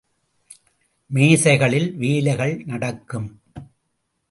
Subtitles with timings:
[1.07, 3.29] மேசைகளில் வேலைகள் நடக்கும்.